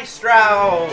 Maestro! 0.00 0.88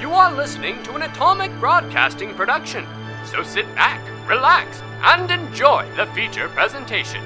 You 0.00 0.10
are 0.10 0.34
listening 0.34 0.82
to 0.82 0.96
an 0.96 1.02
Atomic 1.02 1.52
Broadcasting 1.60 2.34
production. 2.34 2.84
So 3.26 3.44
sit 3.44 3.72
back, 3.76 4.02
relax, 4.28 4.82
and 5.02 5.30
enjoy 5.30 5.88
the 5.94 6.06
feature 6.06 6.48
presentation. 6.48 7.22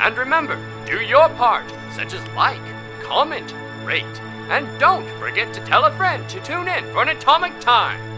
And 0.00 0.18
remember, 0.18 0.58
do 0.84 1.00
your 1.00 1.30
part, 1.30 1.64
such 1.94 2.12
as 2.12 2.28
like, 2.36 2.60
comment, 3.02 3.54
rate, 3.86 4.20
and 4.50 4.68
don't 4.78 5.08
forget 5.18 5.54
to 5.54 5.64
tell 5.64 5.86
a 5.86 5.96
friend 5.96 6.28
to 6.28 6.42
tune 6.42 6.68
in 6.68 6.84
for 6.92 7.00
an 7.00 7.08
Atomic 7.08 7.58
Time. 7.60 8.11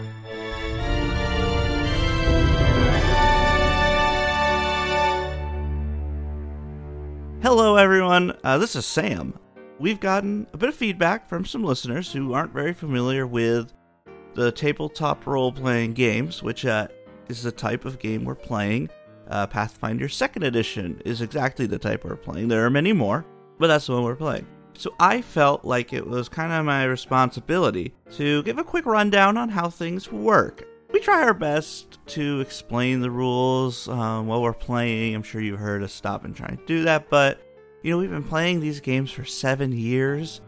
Hello, 7.45 7.75
everyone. 7.75 8.35
Uh, 8.43 8.57
this 8.57 8.75
is 8.75 8.87
Sam. 8.87 9.37
We've 9.77 9.99
gotten 9.99 10.47
a 10.51 10.57
bit 10.57 10.69
of 10.69 10.73
feedback 10.73 11.29
from 11.29 11.45
some 11.45 11.63
listeners 11.63 12.11
who 12.11 12.33
aren't 12.33 12.51
very 12.51 12.73
familiar 12.73 13.27
with 13.27 13.71
the 14.33 14.51
tabletop 14.51 15.27
role 15.27 15.51
playing 15.51 15.93
games, 15.93 16.41
which 16.41 16.65
uh, 16.65 16.87
is 17.29 17.43
the 17.43 17.51
type 17.51 17.85
of 17.85 17.99
game 17.99 18.25
we're 18.25 18.33
playing. 18.33 18.89
Uh, 19.27 19.45
Pathfinder 19.45 20.07
2nd 20.07 20.43
Edition 20.43 20.99
is 21.05 21.21
exactly 21.21 21.67
the 21.67 21.77
type 21.77 22.03
we're 22.03 22.15
playing. 22.15 22.47
There 22.47 22.65
are 22.65 22.71
many 22.71 22.93
more, 22.93 23.23
but 23.59 23.67
that's 23.67 23.85
the 23.85 23.93
one 23.93 24.05
we're 24.05 24.15
playing. 24.15 24.47
So 24.73 24.95
I 24.99 25.21
felt 25.21 25.63
like 25.63 25.93
it 25.93 26.07
was 26.07 26.27
kind 26.27 26.51
of 26.51 26.65
my 26.65 26.85
responsibility 26.85 27.93
to 28.13 28.41
give 28.41 28.57
a 28.57 28.63
quick 28.63 28.87
rundown 28.87 29.37
on 29.37 29.49
how 29.49 29.69
things 29.69 30.11
work. 30.11 30.67
We 30.95 31.01
try 31.01 31.23
our 31.23 31.33
best 31.33 31.99
to 32.05 32.39
explain 32.39 33.01
the 33.01 33.11
rules 33.11 33.89
um, 33.89 34.27
while 34.27 34.41
we're 34.41 34.53
playing. 34.53 35.13
I'm 35.13 35.23
sure 35.23 35.41
you've 35.41 35.59
heard 35.59 35.83
us 35.83 35.91
stop 35.91 36.23
and 36.23 36.33
try 36.33 36.47
and 36.47 36.65
do 36.65 36.85
that, 36.85 37.09
but 37.09 37.41
you 37.83 37.91
know, 37.91 37.97
we've 37.97 38.09
been 38.09 38.23
playing 38.23 38.61
these 38.61 38.79
games 38.79 39.11
for 39.11 39.25
seven 39.25 39.73
years, 39.73 40.39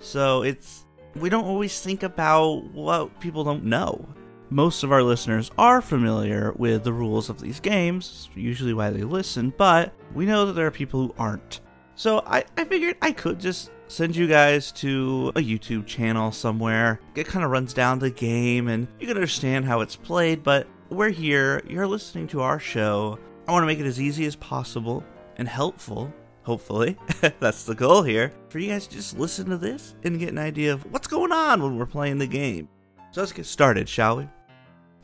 so 0.00 0.42
it's 0.42 0.84
we 1.14 1.30
don't 1.30 1.46
always 1.46 1.80
think 1.80 2.02
about 2.02 2.64
what 2.74 3.18
people 3.18 3.44
don't 3.44 3.64
know. 3.64 4.06
Most 4.50 4.82
of 4.82 4.92
our 4.92 5.02
listeners 5.02 5.50
are 5.56 5.80
familiar 5.80 6.52
with 6.52 6.84
the 6.84 6.92
rules 6.92 7.30
of 7.30 7.40
these 7.40 7.58
games, 7.58 8.28
usually 8.34 8.74
why 8.74 8.90
they 8.90 9.04
listen, 9.04 9.54
but 9.56 9.94
we 10.12 10.26
know 10.26 10.44
that 10.44 10.52
there 10.52 10.66
are 10.66 10.70
people 10.70 11.00
who 11.00 11.14
aren't. 11.16 11.60
So 11.94 12.22
I, 12.26 12.44
I 12.58 12.64
figured 12.64 12.98
I 13.00 13.12
could 13.12 13.40
just 13.40 13.70
send 13.94 14.16
you 14.16 14.26
guys 14.26 14.72
to 14.72 15.30
a 15.36 15.40
YouTube 15.40 15.86
channel 15.86 16.32
somewhere. 16.32 16.98
It 17.14 17.28
kind 17.28 17.44
of 17.44 17.52
runs 17.52 17.72
down 17.72 18.00
the 18.00 18.10
game 18.10 18.66
and 18.66 18.88
you 18.98 19.06
can 19.06 19.16
understand 19.16 19.64
how 19.64 19.82
it's 19.82 19.94
played, 19.94 20.42
but 20.42 20.66
we're 20.90 21.10
here, 21.10 21.62
you're 21.68 21.86
listening 21.86 22.26
to 22.28 22.40
our 22.40 22.58
show. 22.58 23.20
I 23.46 23.52
want 23.52 23.62
to 23.62 23.66
make 23.68 23.78
it 23.78 23.86
as 23.86 24.00
easy 24.00 24.26
as 24.26 24.34
possible 24.34 25.04
and 25.36 25.46
helpful, 25.46 26.12
hopefully. 26.42 26.98
That's 27.38 27.64
the 27.64 27.76
goal 27.76 28.02
here. 28.02 28.32
For 28.48 28.58
you 28.58 28.70
guys 28.70 28.88
to 28.88 28.96
just 28.96 29.16
listen 29.16 29.48
to 29.50 29.58
this 29.58 29.94
and 30.02 30.18
get 30.18 30.30
an 30.30 30.38
idea 30.38 30.72
of 30.72 30.84
what's 30.92 31.06
going 31.06 31.30
on 31.30 31.62
when 31.62 31.78
we're 31.78 31.86
playing 31.86 32.18
the 32.18 32.26
game. 32.26 32.68
So 33.12 33.20
let's 33.20 33.32
get 33.32 33.46
started, 33.46 33.88
shall 33.88 34.16
we? 34.16 34.28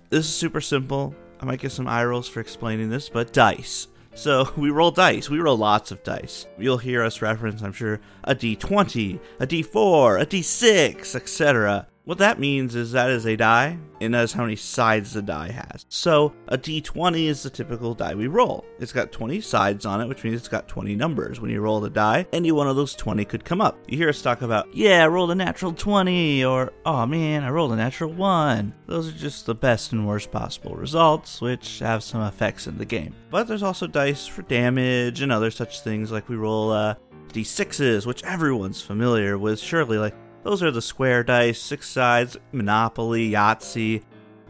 This 0.09 0.27
is 0.27 0.35
super 0.35 0.61
simple. 0.61 1.15
I 1.39 1.45
might 1.45 1.61
get 1.61 1.71
some 1.71 1.87
eye 1.87 2.05
rolls 2.05 2.29
for 2.29 2.41
explaining 2.41 2.91
this, 2.91 3.09
but 3.09 3.33
dice. 3.33 3.87
So 4.15 4.51
we 4.57 4.71
roll 4.71 4.91
dice. 4.91 5.31
We 5.31 5.39
roll 5.39 5.57
lots 5.57 5.91
of 5.91 6.03
dice. 6.03 6.47
You'll 6.59 6.79
hear 6.79 7.03
us 7.03 7.23
reference, 7.23 7.63
I'm 7.63 7.73
sure, 7.73 8.01
a 8.25 8.35
d20, 8.35 9.21
a 9.41 9.47
d4, 9.47 10.21
a 10.23 10.27
d6, 10.27 11.15
etc. 11.15 11.87
What 12.05 12.19
that 12.19 12.41
means 12.41 12.75
is 12.75 12.93
that 12.93 13.11
is 13.11 13.27
a 13.27 13.37
die, 13.37 13.79
and 14.01 14.15
that 14.15 14.25
is 14.25 14.33
how 14.33 14.45
many 14.45 14.57
sides 14.57 15.13
the 15.13 15.21
die 15.21 15.51
has. 15.51 15.85
So 15.91 16.33
a 16.49 16.57
d20 16.57 17.27
is 17.27 17.43
the 17.43 17.51
typical 17.51 17.95
die 17.95 18.15
we 18.15 18.27
roll. 18.27 18.65
It's 18.79 18.93
got 18.93 19.13
20 19.13 19.43
sides 19.43 19.85
on 19.85 20.01
it, 20.01 20.09
which 20.09 20.25
means 20.25 20.37
it's 20.37 20.49
got 20.49 20.67
20 20.67 20.97
numbers. 20.97 21.41
When 21.41 21.51
you 21.51 21.61
roll 21.61 21.79
the 21.79 21.91
die, 21.91 22.27
any 22.33 22.53
one 22.53 22.69
of 22.69 22.77
those 22.77 22.95
20 22.95 23.27
could 23.27 23.45
come 23.45 23.61
up. 23.61 23.79
You 23.87 23.99
hear 23.99 24.09
us 24.09 24.23
talk 24.23 24.41
about, 24.41 24.75
yeah, 24.75 25.05
I 25.05 25.09
rolled 25.09 25.31
a 25.31 25.35
natural 25.35 25.73
20, 25.75 26.43
or 26.43 26.73
oh 26.87 27.05
man, 27.05 27.45
I 27.45 27.51
rolled 27.51 27.73
a 27.73 27.77
natural 27.77 28.13
1. 28.13 28.75
Those 28.87 29.09
are 29.09 29.19
just 29.19 29.45
the 29.45 29.55
best 29.55 29.93
and 29.93 30.09
worst 30.09 30.31
possible 30.33 30.75
results, 30.75 31.43
which 31.43 31.81
have 31.81 32.03
some 32.03 32.23
effects 32.23 32.67
in 32.67 32.79
the 32.79 32.87
game. 32.87 33.15
But 33.31 33.47
there's 33.47 33.63
also 33.63 33.87
dice 33.87 34.27
for 34.27 34.43
damage 34.43 35.21
and 35.21 35.31
other 35.31 35.51
such 35.51 35.83
things, 35.83 36.11
like 36.11 36.31
we 36.31 36.37
roll 36.37 36.71
uh, 36.71 36.95
d6s, 37.29 38.07
which 38.07 38.25
everyone's 38.25 38.81
familiar 38.81 39.37
with, 39.37 39.61
surely, 39.61 39.99
like 39.99 40.17
those 40.43 40.63
are 40.63 40.71
the 40.71 40.83
square 40.83 41.23
dice, 41.23 41.61
six 41.61 41.89
sides, 41.89 42.37
Monopoly, 42.53 43.31
Yahtzee. 43.31 44.03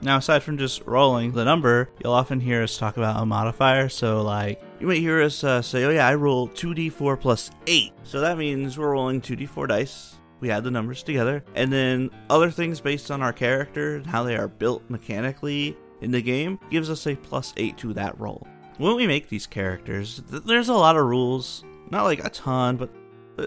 Now, 0.02 0.16
aside 0.16 0.42
from 0.42 0.56
just 0.56 0.82
rolling 0.86 1.32
the 1.32 1.44
number, 1.44 1.90
you'll 2.02 2.14
often 2.14 2.40
hear 2.40 2.62
us 2.62 2.78
talk 2.78 2.96
about 2.96 3.22
a 3.22 3.26
modifier. 3.26 3.88
So, 3.88 4.22
like, 4.22 4.62
you 4.78 4.86
might 4.86 4.98
hear 4.98 5.20
us 5.20 5.44
uh, 5.44 5.60
say, 5.60 5.84
oh, 5.84 5.90
yeah, 5.90 6.06
I 6.06 6.14
roll 6.14 6.48
2d4 6.48 7.20
plus 7.20 7.50
8. 7.66 7.92
So 8.04 8.20
that 8.20 8.38
means 8.38 8.78
we're 8.78 8.92
rolling 8.92 9.20
2d4 9.20 9.68
dice. 9.68 10.16
We 10.38 10.50
add 10.50 10.64
the 10.64 10.70
numbers 10.70 11.02
together. 11.02 11.44
And 11.54 11.70
then 11.70 12.08
other 12.30 12.50
things 12.50 12.80
based 12.80 13.10
on 13.10 13.20
our 13.20 13.32
character 13.32 13.96
and 13.96 14.06
how 14.06 14.22
they 14.22 14.36
are 14.36 14.48
built 14.48 14.88
mechanically 14.88 15.76
in 16.00 16.10
the 16.12 16.22
game 16.22 16.58
gives 16.70 16.88
us 16.88 17.06
a 17.06 17.14
plus 17.14 17.52
8 17.58 17.76
to 17.78 17.92
that 17.94 18.18
roll. 18.18 18.46
When 18.78 18.96
we 18.96 19.06
make 19.06 19.28
these 19.28 19.46
characters, 19.46 20.22
th- 20.30 20.44
there's 20.44 20.70
a 20.70 20.74
lot 20.74 20.96
of 20.96 21.04
rules. 21.04 21.62
Not 21.90 22.04
like 22.04 22.24
a 22.24 22.30
ton, 22.30 22.78
but 22.78 22.90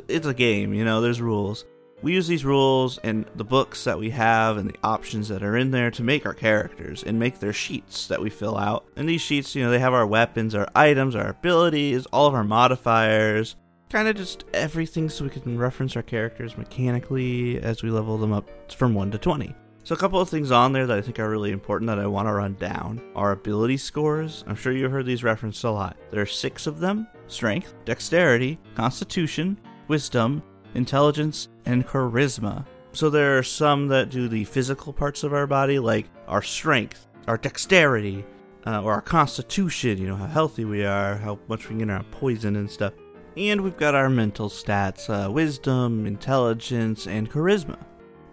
it's 0.08 0.28
a 0.28 0.34
game, 0.34 0.74
you 0.74 0.86
know, 0.86 1.02
there's 1.02 1.22
rules 1.22 1.66
we 2.03 2.14
use 2.14 2.28
these 2.28 2.44
rules 2.44 2.97
and 3.00 3.25
the 3.36 3.46
books 3.46 3.86
that 3.86 3.97
we 3.97 4.09
have 4.09 4.58
and 4.58 4.69
the 4.69 4.78
options 4.84 5.30
that 5.30 5.41
are 5.41 5.56
in 5.56 5.72
there 5.72 5.90
to 5.91 6.03
make 6.03 6.25
our 6.25 6.34
characters 6.34 7.02
and 7.02 7.18
make 7.18 7.40
their 7.40 7.53
sheets 7.53 8.08
that 8.08 8.22
we 8.22 8.30
fill 8.30 8.58
out. 8.58 8.86
And 8.97 9.08
these 9.08 9.22
sheets, 9.22 9.56
you 9.56 9.64
know, 9.64 9.72
they 9.72 9.80
have 9.80 9.94
our 9.94 10.06
weapons, 10.06 10.53
our 10.53 10.68
items, 10.75 11.16
our 11.16 11.30
abilities, 11.30 12.06
all 12.08 12.28
of 12.28 12.34
our 12.34 12.44
modifiers, 12.44 13.56
kind 13.90 14.09
of 14.09 14.18
just 14.18 14.44
everything 14.53 15.08
so 15.08 15.24
we 15.24 15.30
can 15.30 15.58
reference 15.58 15.96
our 15.96 16.02
characters 16.02 16.58
mechanically 16.58 17.59
as 17.62 17.84
we 17.84 17.90
level 17.90 18.18
them 18.18 18.34
up 18.34 18.50
from 18.72 18.94
1 18.94 19.12
to 19.12 19.18
20. 19.18 19.56
So, 19.85 19.96
a 19.96 19.97
couple 19.97 20.20
of 20.20 20.30
things 20.30 20.52
on 20.52 20.72
there 20.72 20.88
that 20.88 20.97
I 20.97 21.02
think 21.02 21.20
are 21.20 21.30
really 21.30 21.52
important 21.52 21.90
that 21.90 22.00
I 22.00 22.08
want 22.08 22.28
to 22.28 22.34
run 22.34 22.53
down 22.56 23.02
are 23.16 23.31
ability 23.34 23.78
scores. 23.78 24.44
I'm 24.47 24.56
sure 24.56 24.72
you've 24.72 24.91
heard 24.91 25.06
these 25.06 25.24
referenced 25.24 25.64
a 25.66 25.72
lot. 25.72 25.97
There 26.09 26.22
are 26.22 26.25
six 26.25 26.68
of 26.68 26.80
them 26.80 27.08
strength, 27.28 27.74
dexterity, 27.85 28.59
constitution, 28.75 29.59
wisdom, 29.88 30.41
intelligence, 30.75 31.50
and 31.66 31.85
charisma. 31.85 32.66
So 32.94 33.09
there 33.09 33.38
are 33.38 33.44
some 33.44 33.88
that 33.88 34.12
do 34.12 34.28
the 34.28 34.44
physical 34.44 34.94
parts 34.94 35.24
of 35.24 35.34
our 35.34 35.47
body, 35.47 35.79
like 35.79 36.06
our 36.28 36.41
strength, 36.41 37.07
our 37.28 37.38
dexterity, 37.38 38.24
uh, 38.66 38.81
or 38.81 38.94
our 38.94 39.01
constitution, 39.01 39.97
you 39.97 40.07
know, 40.07 40.16
how 40.16 40.28
healthy 40.28 40.66
we 40.66 40.85
are, 40.85 41.16
how 41.18 41.40
much 41.47 41.63
we 41.63 41.69
can 41.69 41.79
get 41.79 41.90
around 41.90 42.12
poison 42.12 42.56
and 42.56 42.69
stuff. 42.69 42.94
And 43.35 43.62
we've 43.62 43.78
got 43.78 43.96
our 43.96 44.09
mental 44.09 44.47
stats 44.50 45.09
uh, 45.09 45.31
wisdom, 45.31 46.06
intelligence, 46.06 47.07
and 47.07 47.29
charisma. 47.29 47.79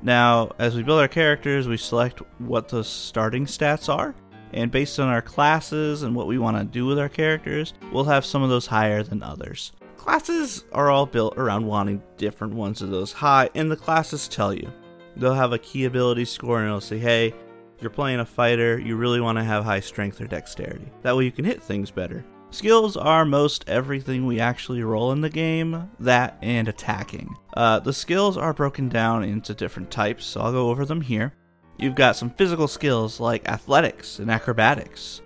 Now, 0.03 0.53
as 0.59 0.77
we 0.77 0.83
build 0.83 1.01
our 1.01 1.09
characters, 1.09 1.69
we 1.69 1.77
select 1.77 2.21
what 2.39 2.69
the 2.69 2.85
starting 2.85 3.47
stats 3.47 3.93
are, 3.93 4.15
and 4.53 4.71
based 4.71 4.99
on 4.99 5.09
our 5.09 5.23
classes 5.23 6.03
and 6.03 6.15
what 6.15 6.27
we 6.27 6.39
want 6.39 6.59
to 6.59 6.65
do 6.65 6.87
with 6.87 6.99
our 6.99 7.09
characters, 7.09 7.75
we'll 7.93 8.05
have 8.05 8.25
some 8.25 8.43
of 8.43 8.51
those 8.51 8.67
higher 8.67 9.03
than 9.03 9.23
others 9.23 9.73
classes 10.01 10.65
are 10.73 10.91
all 10.91 11.05
built 11.05 11.37
around 11.37 11.67
wanting 11.67 12.03
different 12.17 12.55
ones 12.55 12.81
of 12.81 12.89
those 12.89 13.13
high, 13.13 13.51
and 13.55 13.71
the 13.71 13.77
classes 13.77 14.29
tell 14.29 14.55
you. 14.55 14.73
They'll 15.15 15.35
have 15.35 15.53
a 15.53 15.59
key 15.59 15.85
ability 15.85 16.25
score 16.25 16.59
and 16.59 16.67
it'll 16.67 16.81
say, 16.81 16.99
hey, 16.99 17.35
you're 17.81 17.91
playing 17.91 18.21
a 18.21 18.25
fighter, 18.25 18.79
you 18.79 18.97
really 18.97 19.21
want 19.21 19.37
to 19.37 19.45
have 19.45 19.63
high 19.63 19.81
strength 19.81 20.19
or 20.19 20.27
dexterity. 20.27 20.91
That 21.03 21.15
way 21.15 21.25
you 21.25 21.33
can 21.33 21.45
hit 21.45 21.63
things 21.63 21.91
better. 21.91 22.25
Skills 22.51 22.97
are 22.97 23.27
most 23.27 23.69
everything 23.69 24.25
we 24.25 24.41
actually 24.41 24.83
roll 24.83 25.13
in 25.13 25.21
the 25.21 25.29
game, 25.29 25.91
that 26.01 26.39
and 26.41 26.67
attacking. 26.67 27.37
Uh, 27.55 27.79
the 27.81 27.93
skills 27.93 28.39
are 28.39 28.55
broken 28.55 28.89
down 28.89 29.23
into 29.23 29.53
different 29.53 29.91
types, 29.91 30.25
so 30.25 30.41
I'll 30.41 30.53
go 30.53 30.71
over 30.71 30.87
them 30.87 31.03
here. 31.03 31.35
You've 31.79 31.95
got 31.95 32.17
some 32.17 32.31
physical 32.31 32.69
skills 32.69 33.21
like 33.21 33.47
athletics 33.47 34.19
and 34.19 34.31
acrobatics. 34.31 35.21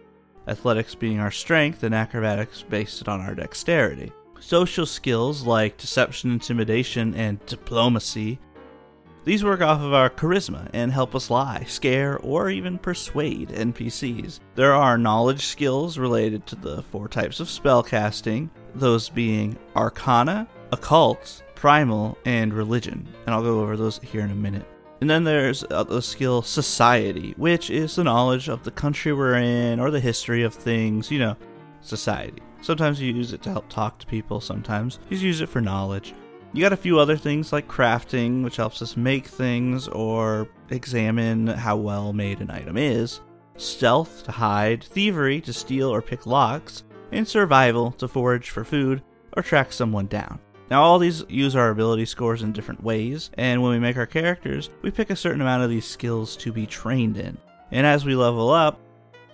Athletics 0.49 0.97
being 0.97 1.21
our 1.21 1.31
strength, 1.31 1.85
and 1.85 1.95
acrobatics 1.95 2.63
based 2.69 3.09
on 3.09 3.21
our 3.21 3.37
dexterity 3.37 4.13
social 4.41 4.87
skills 4.87 5.45
like 5.45 5.77
deception, 5.77 6.31
intimidation, 6.33 7.15
and 7.15 7.45
diplomacy. 7.47 8.39
These 9.25 9.43
work 9.43 9.63
off 9.63 9.81
of 9.81 9.95
our 9.95 10.11
charisma 10.11 10.69
and 10.75 10.93
help 10.93 11.15
us 11.15 11.31
lie, 11.31 11.65
scare, 11.67 12.19
or 12.19 12.51
even 12.51 12.79
persuade 12.79 13.49
NPCs. 13.49 14.41
There 14.55 14.75
are 14.75 14.99
knowledge 14.99 15.47
skills 15.47 15.97
related 15.97 16.47
to 16.49 16.57
the 16.57 16.83
four 16.83 17.09
types 17.09 17.41
of 17.41 17.49
spellcasting, 17.49 18.51
those 18.75 19.09
being 19.09 19.57
Arcana, 19.75 20.47
Occult, 20.73 21.43
Primal, 21.55 22.19
and 22.27 22.53
Religion. 22.53 23.09
And 23.25 23.35
I'll 23.35 23.43
go 23.43 23.61
over 23.61 23.79
those 23.79 23.99
here 23.99 24.21
in 24.21 24.31
a 24.31 24.35
minute. 24.35 24.67
And 25.01 25.09
then 25.09 25.25
there's 25.25 25.61
the 25.61 26.01
skill 26.01 26.43
Society, 26.43 27.35
which 27.37 27.71
is 27.71 27.97
the 27.97 28.05
knowledge 28.05 28.49
of 28.49 28.65
the 28.65 28.71
country 28.71 29.13
we're 29.13 29.37
in 29.37 29.81
or 29.81 29.91
the 29.91 30.01
history 30.01 30.43
of 30.43 30.55
things, 30.55 31.11
you 31.11 31.19
know, 31.19 31.37
society. 31.81 32.43
Sometimes 32.65 32.99
you 32.99 33.13
use 33.13 33.35
it 33.35 33.43
to 33.43 33.51
help 33.51 33.69
talk 33.69 33.99
to 33.99 34.07
people, 34.07 34.41
sometimes 34.41 34.99
you 35.11 35.19
use 35.19 35.43
it 35.43 35.51
for 35.51 35.61
knowledge. 35.61 36.15
You 36.55 36.63
got 36.63 36.73
a 36.73 36.79
few 36.79 36.99
other 36.99 37.15
things 37.15 37.53
like 37.53 37.69
crafting, 37.69 38.43
which 38.43 38.57
helps 38.57 38.81
us 38.81 38.97
make 38.97 39.27
things 39.27 39.87
or 39.87 40.49
examine 40.71 41.47
how 41.47 41.77
well 41.77 42.15
made 42.15 42.41
an 42.41 42.51
item 42.51 42.79
is, 42.79 43.21
stealth 43.59 44.25
to 44.25 44.33
hide, 44.33 44.83
thievery 44.83 45.43
to 45.43 45.53
steal 45.53 45.91
or 45.91 46.01
pick 46.01 46.25
locks, 46.25 46.85
and 47.13 47.29
survival 47.29 47.93
to 47.93 48.09
forage 48.09 48.49
for 48.49 48.65
food 48.65 49.03
or 49.37 49.43
track 49.43 49.71
someone 49.71 50.07
down. 50.07 50.41
Now, 50.71 50.83
all 50.83 50.99
these 50.99 51.23
use 51.29 51.55
our 51.55 51.69
ability 51.69 52.07
scores 52.07 52.41
in 52.41 52.53
different 52.53 52.83
ways, 52.83 53.31
and 53.35 53.63
when 53.63 53.73
we 53.73 53.79
make 53.79 53.99
our 53.99 54.07
characters, 54.07 54.71
we 54.81 54.91
pick 54.91 55.11
a 55.11 55.17
certain 55.17 55.43
amount 55.43 55.65
of 55.65 55.69
these 55.69 55.87
skills 55.87 56.35
to 56.37 56.51
be 56.51 56.65
trained 56.65 57.19
in. 57.19 57.37
And 57.73 57.87
as 57.87 58.07
we 58.07 58.17
level 58.17 58.49
up, 58.49 58.81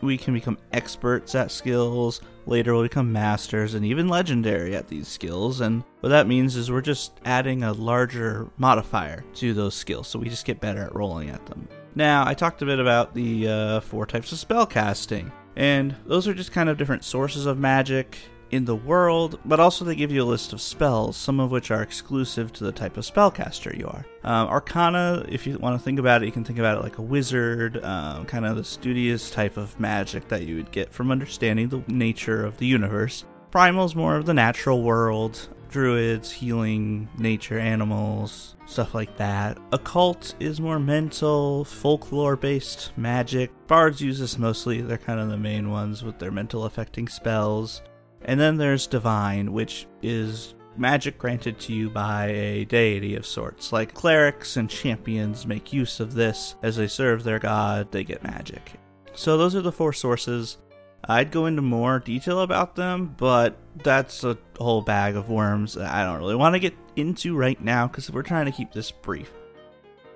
we 0.02 0.18
can 0.18 0.34
become 0.34 0.58
experts 0.72 1.34
at 1.34 1.50
skills, 1.50 2.20
later 2.46 2.72
we'll 2.72 2.82
become 2.82 3.12
masters 3.12 3.74
and 3.74 3.84
even 3.84 4.08
legendary 4.08 4.74
at 4.74 4.88
these 4.88 5.08
skills. 5.08 5.60
And 5.60 5.84
what 6.00 6.08
that 6.10 6.26
means 6.26 6.56
is 6.56 6.70
we're 6.70 6.80
just 6.80 7.20
adding 7.24 7.62
a 7.62 7.72
larger 7.72 8.48
modifier 8.56 9.24
to 9.34 9.54
those 9.54 9.74
skills, 9.74 10.08
so 10.08 10.18
we 10.18 10.28
just 10.28 10.46
get 10.46 10.60
better 10.60 10.82
at 10.82 10.94
rolling 10.94 11.30
at 11.30 11.44
them. 11.46 11.68
Now, 11.94 12.26
I 12.26 12.34
talked 12.34 12.62
a 12.62 12.66
bit 12.66 12.78
about 12.78 13.14
the 13.14 13.48
uh, 13.48 13.80
four 13.80 14.06
types 14.06 14.32
of 14.32 14.38
spell 14.38 14.66
casting, 14.66 15.32
and 15.56 15.96
those 16.06 16.28
are 16.28 16.34
just 16.34 16.52
kind 16.52 16.68
of 16.68 16.78
different 16.78 17.04
sources 17.04 17.46
of 17.46 17.58
magic 17.58 18.16
in 18.50 18.64
the 18.64 18.76
world, 18.76 19.38
but 19.44 19.60
also 19.60 19.84
they 19.84 19.94
give 19.94 20.10
you 20.10 20.22
a 20.22 20.24
list 20.24 20.52
of 20.52 20.60
spells, 20.60 21.16
some 21.16 21.40
of 21.40 21.50
which 21.50 21.70
are 21.70 21.82
exclusive 21.82 22.52
to 22.54 22.64
the 22.64 22.72
type 22.72 22.96
of 22.96 23.04
spellcaster 23.04 23.76
you 23.76 23.86
are. 23.86 24.04
Um, 24.24 24.48
Arcana, 24.48 25.24
if 25.28 25.46
you 25.46 25.58
want 25.58 25.78
to 25.78 25.84
think 25.84 25.98
about 25.98 26.22
it, 26.22 26.26
you 26.26 26.32
can 26.32 26.44
think 26.44 26.58
about 26.58 26.78
it 26.78 26.82
like 26.82 26.98
a 26.98 27.02
wizard, 27.02 27.82
um, 27.84 28.26
kind 28.26 28.44
of 28.44 28.56
the 28.56 28.64
studious 28.64 29.30
type 29.30 29.56
of 29.56 29.78
magic 29.78 30.28
that 30.28 30.42
you 30.46 30.56
would 30.56 30.70
get 30.72 30.92
from 30.92 31.10
understanding 31.10 31.68
the 31.68 31.82
nature 31.88 32.44
of 32.44 32.58
the 32.58 32.66
universe. 32.66 33.24
Primal 33.50 33.84
is 33.84 33.94
more 33.96 34.16
of 34.16 34.26
the 34.26 34.34
natural 34.34 34.82
world, 34.82 35.48
druids, 35.70 36.30
healing, 36.30 37.08
nature, 37.18 37.58
animals, 37.58 38.56
stuff 38.66 38.94
like 38.94 39.16
that. 39.16 39.58
Occult 39.72 40.34
is 40.40 40.60
more 40.60 40.78
mental, 40.78 41.64
folklore 41.64 42.36
based 42.36 42.92
magic. 42.96 43.50
Bards 43.66 44.00
use 44.00 44.18
this 44.18 44.38
mostly, 44.38 44.80
they're 44.80 44.98
kind 44.98 45.20
of 45.20 45.28
the 45.28 45.36
main 45.36 45.70
ones 45.70 46.02
with 46.02 46.18
their 46.18 46.30
mental 46.30 46.64
affecting 46.64 47.08
spells. 47.08 47.82
And 48.24 48.38
then 48.38 48.56
there's 48.56 48.86
divine, 48.86 49.52
which 49.52 49.86
is 50.02 50.54
magic 50.76 51.18
granted 51.18 51.58
to 51.60 51.72
you 51.72 51.90
by 51.90 52.26
a 52.28 52.64
deity 52.64 53.14
of 53.14 53.26
sorts. 53.26 53.72
Like 53.72 53.94
clerics 53.94 54.56
and 54.56 54.68
champions 54.68 55.46
make 55.46 55.72
use 55.72 56.00
of 56.00 56.14
this 56.14 56.54
as 56.62 56.76
they 56.76 56.86
serve 56.86 57.24
their 57.24 57.38
god, 57.38 57.92
they 57.92 58.04
get 58.04 58.22
magic. 58.22 58.72
So 59.14 59.36
those 59.36 59.54
are 59.54 59.62
the 59.62 59.72
four 59.72 59.92
sources. 59.92 60.58
I'd 61.04 61.30
go 61.30 61.46
into 61.46 61.62
more 61.62 61.98
detail 61.98 62.40
about 62.40 62.76
them, 62.76 63.14
but 63.16 63.56
that's 63.82 64.22
a 64.22 64.38
whole 64.58 64.82
bag 64.82 65.16
of 65.16 65.30
worms 65.30 65.74
that 65.74 65.90
I 65.90 66.04
don't 66.04 66.18
really 66.18 66.36
want 66.36 66.54
to 66.54 66.60
get 66.60 66.74
into 66.96 67.36
right 67.36 67.60
now 67.60 67.86
because 67.86 68.10
we're 68.10 68.22
trying 68.22 68.46
to 68.46 68.52
keep 68.52 68.72
this 68.72 68.90
brief. 68.90 69.32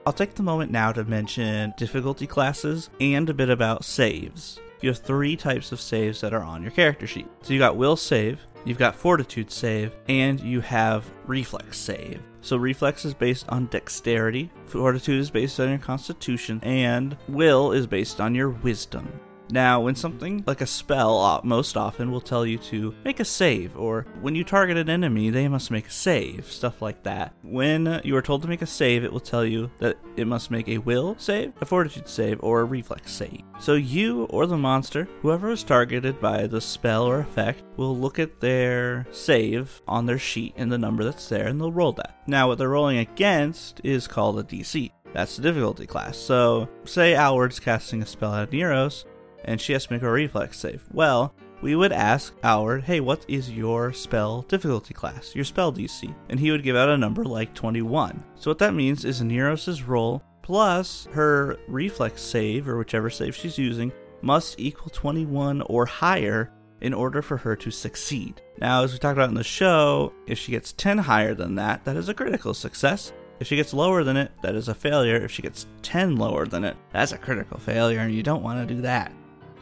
I'll 0.07 0.13
take 0.13 0.35
the 0.35 0.43
moment 0.43 0.71
now 0.71 0.93
to 0.93 1.05
mention 1.05 1.73
difficulty 1.79 2.27
classes 2.27 2.91
and 3.01 3.29
a 3.31 3.35
bit 3.35 3.49
about 3.49 3.85
saves 3.85 4.61
you 4.85 4.91
have 4.91 4.99
three 4.99 5.35
types 5.35 5.73
of 5.73 5.81
saves 5.81 6.21
that 6.21 6.35
are 6.35 6.43
on 6.43 6.61
your 6.61 6.71
character 6.71 7.07
sheet. 7.07 7.27
So 7.41 7.55
you 7.55 7.59
got 7.59 7.75
will 7.75 7.97
save, 7.97 8.39
you've 8.67 8.77
got 8.77 8.95
fortitude 8.95 9.51
save, 9.51 9.93
and 10.09 10.39
you 10.39 10.61
have 10.61 11.11
reflex 11.27 11.79
save. 11.79 12.21
So 12.43 12.59
reflex 12.59 13.07
is 13.07 13.15
based 13.15 13.49
on 13.49 13.65
dexterity, 13.67 14.51
fortitude 14.67 15.21
is 15.21 15.31
based 15.31 15.59
on 15.59 15.71
your 15.71 15.79
constitution, 15.79 16.61
and 16.63 17.17
will 17.29 17.73
is 17.73 17.87
based 17.87 18.21
on 18.21 18.35
your 18.35 18.51
wisdom. 18.51 19.09
Now, 19.55 19.79
when 19.79 19.95
something 19.95 20.43
like 20.49 20.63
a 20.63 20.67
spell 20.67 21.41
most 21.45 21.77
often 21.77 22.11
will 22.11 22.21
tell 22.21 22.45
you 22.45 22.59
to 22.59 22.93
make 23.05 23.21
a 23.21 23.25
save, 23.25 23.77
or 23.77 24.05
when 24.21 24.35
you 24.35 24.43
target 24.43 24.77
an 24.77 24.91
enemy, 24.91 25.31
they 25.31 25.47
must 25.47 25.71
make 25.71 25.87
a 25.87 25.93
save, 25.93 26.51
stuff 26.51 26.83
like 26.83 27.05
that. 27.05 27.33
When 27.45 28.01
you 28.03 28.17
are 28.17 28.23
told 28.23 28.43
to 28.43 28.49
make 28.49 28.63
a 28.63 28.67
save, 28.67 29.05
it 29.05 29.13
will 29.13 29.21
tell 29.21 29.45
you 29.45 29.71
that 29.79 29.97
it 30.17 30.27
must 30.27 30.51
make 30.51 30.69
a 30.69 30.79
will 30.79 31.15
save, 31.21 31.53
a 31.61 31.65
fortitude 31.65 32.09
save, 32.09 32.43
or 32.43 32.63
a 32.63 32.65
reflex 32.65 33.13
save. 33.13 33.43
So 33.61 33.75
you 33.75 34.25
or 34.25 34.49
the 34.49 34.57
monster, 34.57 35.07
whoever 35.23 35.53
is 35.53 35.63
targeted 35.63 36.21
by 36.21 36.49
the 36.49 36.61
spell 36.61 37.05
or 37.05 37.21
effect, 37.21 37.63
will 37.77 37.97
look 37.97 38.19
at 38.19 38.41
their 38.41 39.07
save 39.13 39.81
on 39.87 40.05
their 40.05 40.19
sheet 40.19 40.55
and 40.57 40.73
the 40.73 40.79
number 40.79 41.05
that's 41.05 41.29
there, 41.29 41.47
and 41.47 41.61
they'll 41.61 41.71
roll 41.71 41.93
that. 41.93 42.19
Now, 42.27 42.49
what 42.49 42.59
they're 42.59 42.71
rolling 42.71 42.99
against 42.99 43.81
is 43.85 44.09
called 44.09 44.41
a 44.41 44.43
DC. 44.43 44.91
That's 45.13 45.37
the 45.37 45.43
difficulty 45.43 45.87
class. 45.87 46.19
So, 46.19 46.69
say 46.85 47.15
Alward's 47.15 47.61
casting 47.61 48.03
a 48.03 48.07
spell 48.07 48.35
at 48.35 48.51
Neros, 48.51 49.05
and 49.45 49.61
she 49.61 49.73
has 49.73 49.87
to 49.87 49.93
make 49.93 50.03
a 50.03 50.11
reflex 50.11 50.59
save. 50.59 50.85
Well, 50.93 51.35
we 51.63 51.77
would 51.77 51.93
ask 51.93 52.39
Alward, 52.43 52.83
hey, 52.83 53.01
what 53.01 53.25
is 53.29 53.51
your 53.51 53.93
spell 53.93 54.43
difficulty 54.43 54.93
class, 54.93 55.35
your 55.35 55.45
spell 55.45 55.73
DC? 55.73 56.15
And 56.29 56.39
he 56.39 56.51
would 56.51 56.63
give 56.63 56.77
out 56.77 56.91
a 56.91 56.99
number 56.99 57.25
like 57.25 57.55
21. 57.55 58.23
So 58.35 58.51
what 58.51 58.59
that 58.59 58.75
means 58.75 59.05
is 59.05 59.23
Neros' 59.23 59.83
roll 59.83 60.23
plus 60.43 61.09
her 61.13 61.57
reflex 61.69 62.21
save, 62.21 62.69
or 62.69 62.77
whichever 62.77 63.09
save 63.09 63.35
she's 63.35 63.57
using, 63.57 63.93
must 64.21 64.61
equal 64.61 64.91
21 64.91 65.63
or 65.63 65.87
higher 65.87 66.53
in 66.83 66.93
order 66.93 67.23
for 67.23 67.39
her 67.39 67.57
to 67.57 67.71
succeed. 67.71 68.43
Now, 68.59 68.83
as 68.83 68.93
we 68.93 68.99
talked 68.99 69.17
about 69.17 69.31
in 69.31 69.35
the 69.35 69.43
show, 69.43 70.13
if 70.27 70.39
she 70.39 70.53
gets 70.53 70.73
10 70.75 70.99
higher 70.99 71.35
than 71.35 71.55
that, 71.55 71.83
that 71.87 71.97
is 71.97 72.11
a 72.11 72.15
critical 72.15 72.53
success. 72.53 73.13
If 73.41 73.47
she 73.47 73.57
gets 73.57 73.73
lower 73.73 74.05
than 74.05 74.19
it, 74.19 74.33
that 74.43 74.55
is 74.55 74.69
a 74.69 74.75
failure. 74.75 75.17
If 75.17 75.31
she 75.31 75.41
gets 75.41 75.67
10 75.81 76.17
lower 76.17 76.45
than 76.47 76.63
it, 76.63 76.77
that's 76.93 77.13
a 77.13 77.19
critical 77.19 77.59
failure, 77.59 78.01
and 78.01 78.15
you 78.15 78.23
don't 78.23 78.43
want 78.43 78.69
to 78.69 78.75
do 78.75 78.83
that. 78.83 79.13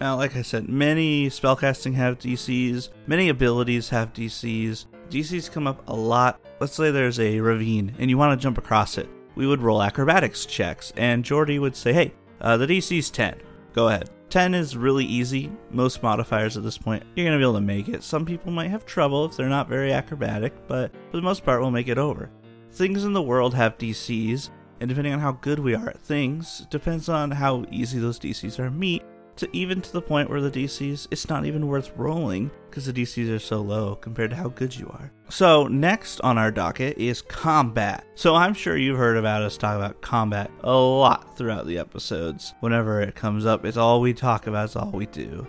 Now, 0.00 0.16
like 0.16 0.36
I 0.36 0.42
said, 0.42 0.68
many 0.68 1.28
spellcasting 1.28 1.94
have 1.94 2.18
DCs, 2.18 2.88
many 3.06 3.28
abilities 3.28 3.88
have 3.90 4.12
DCs. 4.12 4.86
DCs 5.08 5.52
come 5.52 5.66
up 5.66 5.86
a 5.88 5.94
lot. 5.94 6.40
Let's 6.58 6.74
say 6.74 6.90
there's 6.90 7.20
a 7.20 7.38
ravine 7.40 7.94
and 7.98 8.10
you 8.10 8.18
want 8.18 8.38
to 8.38 8.42
jump 8.42 8.58
across 8.58 8.98
it. 8.98 9.08
We 9.34 9.46
would 9.46 9.62
roll 9.62 9.82
acrobatics 9.82 10.44
checks, 10.44 10.92
and 10.96 11.24
Jordy 11.24 11.58
would 11.58 11.76
say, 11.76 11.92
hey, 11.92 12.12
uh, 12.40 12.56
the 12.56 12.66
DC's 12.66 13.10
10. 13.10 13.40
Go 13.72 13.88
ahead. 13.88 14.10
10 14.32 14.54
is 14.54 14.76
really 14.76 15.04
easy. 15.04 15.52
Most 15.70 16.02
modifiers 16.02 16.56
at 16.56 16.62
this 16.62 16.78
point, 16.78 17.02
you're 17.14 17.26
going 17.26 17.38
to 17.38 17.38
be 17.38 17.44
able 17.44 17.54
to 17.54 17.60
make 17.60 17.88
it. 17.88 18.02
Some 18.02 18.24
people 18.24 18.50
might 18.50 18.70
have 18.70 18.86
trouble 18.86 19.26
if 19.26 19.36
they're 19.36 19.48
not 19.48 19.68
very 19.68 19.92
acrobatic, 19.92 20.54
but 20.66 20.90
for 21.10 21.18
the 21.18 21.22
most 21.22 21.44
part, 21.44 21.60
we'll 21.60 21.70
make 21.70 21.88
it 21.88 21.98
over. 21.98 22.30
Things 22.72 23.04
in 23.04 23.12
the 23.12 23.20
world 23.20 23.54
have 23.54 23.76
DCs, 23.76 24.48
and 24.80 24.88
depending 24.88 25.12
on 25.12 25.20
how 25.20 25.32
good 25.32 25.58
we 25.58 25.74
are 25.74 25.90
at 25.90 26.00
things, 26.00 26.66
depends 26.70 27.10
on 27.10 27.30
how 27.30 27.66
easy 27.70 27.98
those 27.98 28.18
DCs 28.18 28.58
are 28.58 28.64
to 28.64 28.70
meet, 28.70 29.01
to 29.42 29.56
even 29.56 29.80
to 29.80 29.92
the 29.92 30.00
point 30.00 30.30
where 30.30 30.40
the 30.40 30.50
DCs, 30.50 31.08
it's 31.10 31.28
not 31.28 31.44
even 31.44 31.66
worth 31.66 31.92
rolling 31.96 32.50
because 32.70 32.86
the 32.86 32.92
DCs 32.92 33.34
are 33.34 33.40
so 33.40 33.60
low 33.60 33.96
compared 33.96 34.30
to 34.30 34.36
how 34.36 34.48
good 34.48 34.74
you 34.74 34.86
are. 34.86 35.10
So, 35.28 35.66
next 35.66 36.20
on 36.20 36.38
our 36.38 36.52
docket 36.52 36.96
is 36.96 37.22
combat. 37.22 38.06
So, 38.14 38.36
I'm 38.36 38.54
sure 38.54 38.76
you've 38.76 38.98
heard 38.98 39.16
about 39.16 39.42
us 39.42 39.56
talk 39.56 39.76
about 39.76 40.00
combat 40.00 40.50
a 40.62 40.72
lot 40.72 41.36
throughout 41.36 41.66
the 41.66 41.78
episodes. 41.78 42.54
Whenever 42.60 43.00
it 43.00 43.16
comes 43.16 43.44
up, 43.44 43.64
it's 43.64 43.76
all 43.76 44.00
we 44.00 44.14
talk 44.14 44.46
about, 44.46 44.66
it's 44.66 44.76
all 44.76 44.92
we 44.92 45.06
do. 45.06 45.46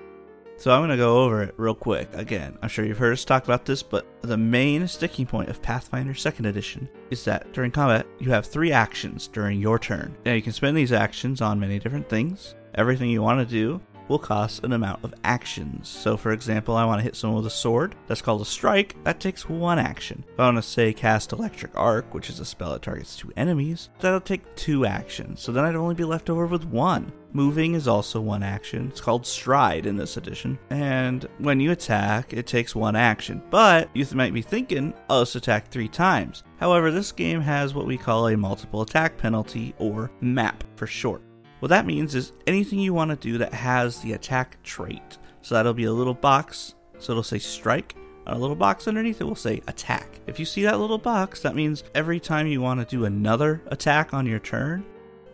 So, 0.57 0.71
I'm 0.71 0.79
going 0.79 0.89
to 0.89 0.97
go 0.97 1.23
over 1.23 1.43
it 1.43 1.53
real 1.57 1.75
quick. 1.75 2.09
Again, 2.13 2.57
I'm 2.63 2.69
sure 2.69 2.85
you've 2.85 2.97
heard 2.97 3.13
us 3.13 3.25
talk 3.25 3.43
about 3.43 3.65
this, 3.65 3.83
but 3.83 4.07
the 4.23 4.37
main 4.37 4.87
sticking 4.87 5.27
point 5.27 5.49
of 5.49 5.61
Pathfinder 5.61 6.13
2nd 6.13 6.47
Edition 6.47 6.89
is 7.11 7.23
that 7.25 7.53
during 7.53 7.69
combat, 7.69 8.07
you 8.19 8.31
have 8.31 8.47
three 8.47 8.71
actions 8.71 9.27
during 9.27 9.59
your 9.59 9.77
turn. 9.77 10.17
Now, 10.25 10.33
you 10.33 10.41
can 10.41 10.53
spend 10.53 10.75
these 10.75 10.91
actions 10.91 11.41
on 11.41 11.59
many 11.59 11.77
different 11.77 12.09
things. 12.09 12.55
Everything 12.75 13.09
you 13.09 13.21
want 13.21 13.39
to 13.39 13.45
do 13.45 13.81
will 14.07 14.19
cost 14.19 14.63
an 14.63 14.73
amount 14.73 15.03
of 15.03 15.13
actions. 15.23 15.87
So, 15.87 16.17
for 16.17 16.31
example, 16.31 16.75
I 16.75 16.85
want 16.85 16.99
to 16.99 17.03
hit 17.03 17.15
someone 17.15 17.37
with 17.37 17.51
a 17.51 17.55
sword. 17.55 17.95
That's 18.07 18.21
called 18.21 18.41
a 18.41 18.45
strike. 18.45 19.01
That 19.03 19.19
takes 19.19 19.47
one 19.47 19.79
action. 19.79 20.23
If 20.33 20.39
I 20.39 20.45
want 20.45 20.57
to 20.57 20.61
say 20.61 20.93
cast 20.93 21.31
Electric 21.31 21.75
Arc, 21.75 22.13
which 22.13 22.29
is 22.29 22.39
a 22.39 22.45
spell 22.45 22.73
that 22.73 22.81
targets 22.81 23.15
two 23.15 23.31
enemies, 23.37 23.89
that'll 23.99 24.21
take 24.21 24.55
two 24.55 24.85
actions. 24.85 25.41
So 25.41 25.51
then 25.51 25.65
I'd 25.65 25.75
only 25.75 25.95
be 25.95 26.03
left 26.03 26.29
over 26.29 26.45
with 26.45 26.65
one. 26.65 27.11
Moving 27.31 27.73
is 27.73 27.87
also 27.87 28.21
one 28.21 28.43
action. 28.43 28.89
It's 28.89 29.01
called 29.01 29.25
Stride 29.25 29.87
in 29.87 29.97
this 29.97 30.17
edition. 30.17 30.59
And 30.69 31.27
when 31.39 31.59
you 31.59 31.71
attack, 31.71 32.33
it 32.33 32.45
takes 32.45 32.75
one 32.75 32.95
action. 32.95 33.41
But 33.49 33.89
you 33.95 34.05
might 34.13 34.33
be 34.33 34.43
thinking, 34.43 34.93
oh, 35.09 35.19
let's 35.19 35.35
attack 35.35 35.69
three 35.69 35.87
times. 35.87 36.43
However, 36.57 36.91
this 36.91 37.11
game 37.11 37.41
has 37.41 37.73
what 37.73 37.87
we 37.87 37.97
call 37.97 38.27
a 38.27 38.37
multiple 38.37 38.83
attack 38.83 39.17
penalty, 39.17 39.73
or 39.79 40.11
MAP 40.21 40.63
for 40.75 40.85
short. 40.85 41.23
What 41.63 41.69
that 41.69 41.85
means 41.85 42.13
is 42.13 42.33
anything 42.45 42.79
you 42.79 42.93
want 42.93 43.11
to 43.11 43.15
do 43.15 43.37
that 43.37 43.53
has 43.53 44.01
the 44.01 44.11
attack 44.11 44.61
trait. 44.63 45.17
So 45.41 45.55
that'll 45.55 45.73
be 45.73 45.85
a 45.85 45.93
little 45.93 46.13
box, 46.13 46.75
so 46.99 47.13
it'll 47.13 47.23
say 47.23 47.39
strike. 47.39 47.95
A 48.27 48.37
little 48.37 48.57
box 48.57 48.85
underneath 48.85 49.21
it 49.21 49.23
will 49.23 49.33
say 49.33 49.61
attack. 49.65 50.19
If 50.27 50.39
you 50.39 50.45
see 50.45 50.63
that 50.63 50.81
little 50.81 50.97
box, 50.97 51.39
that 51.39 51.55
means 51.55 51.85
every 51.95 52.19
time 52.19 52.47
you 52.47 52.59
want 52.59 52.81
to 52.81 52.85
do 52.85 53.05
another 53.05 53.61
attack 53.67 54.13
on 54.13 54.25
your 54.25 54.39
turn, 54.39 54.83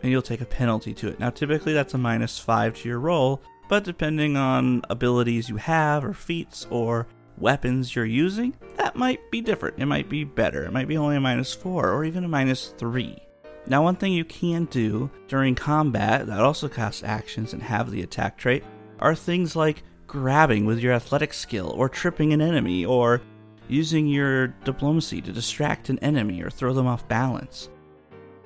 and 0.04 0.12
you'll 0.12 0.22
take 0.22 0.40
a 0.40 0.46
penalty 0.46 0.94
to 0.94 1.08
it. 1.08 1.18
Now, 1.18 1.30
typically 1.30 1.72
that's 1.72 1.94
a 1.94 1.98
minus 1.98 2.38
5 2.38 2.76
to 2.76 2.88
your 2.88 3.00
roll, 3.00 3.42
but 3.68 3.82
depending 3.82 4.36
on 4.36 4.82
abilities 4.88 5.48
you 5.48 5.56
have, 5.56 6.04
or 6.04 6.14
feats, 6.14 6.64
or 6.70 7.08
weapons 7.38 7.96
you're 7.96 8.04
using, 8.04 8.54
that 8.76 8.94
might 8.94 9.32
be 9.32 9.40
different. 9.40 9.80
It 9.80 9.86
might 9.86 10.08
be 10.08 10.22
better. 10.22 10.62
It 10.62 10.72
might 10.72 10.86
be 10.86 10.96
only 10.96 11.16
a 11.16 11.20
minus 11.20 11.52
4 11.52 11.90
or 11.90 12.04
even 12.04 12.22
a 12.22 12.28
minus 12.28 12.68
3. 12.78 13.20
Now, 13.66 13.82
one 13.82 13.96
thing 13.96 14.12
you 14.12 14.24
can 14.24 14.64
do 14.64 15.10
during 15.28 15.54
combat 15.54 16.26
that 16.26 16.40
also 16.40 16.68
costs 16.68 17.04
actions 17.04 17.52
and 17.52 17.62
have 17.62 17.90
the 17.90 18.02
attack 18.02 18.36
trait 18.36 18.64
are 18.98 19.14
things 19.14 19.54
like 19.54 19.82
grabbing 20.06 20.66
with 20.66 20.80
your 20.80 20.92
athletic 20.92 21.32
skill, 21.32 21.72
or 21.76 21.88
tripping 21.88 22.32
an 22.32 22.40
enemy, 22.40 22.84
or 22.84 23.22
using 23.68 24.08
your 24.08 24.48
diplomacy 24.64 25.20
to 25.22 25.32
distract 25.32 25.88
an 25.88 25.98
enemy 26.00 26.42
or 26.42 26.50
throw 26.50 26.74
them 26.74 26.88
off 26.88 27.06
balance. 27.06 27.68